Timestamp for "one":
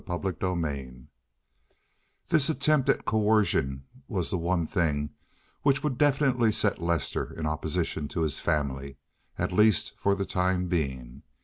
4.39-4.65